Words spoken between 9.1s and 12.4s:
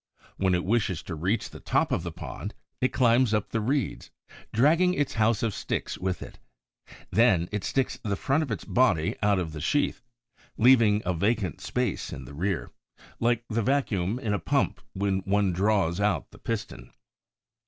out of the sheath, leaving a vacant space in the